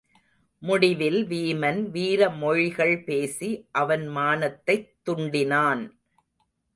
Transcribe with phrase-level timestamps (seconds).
[0.61, 3.67] முடிவில் வீமன் வீர மொழிகள் பேசி
[3.71, 5.83] அவன் மானத்தைத் துண்டினான்.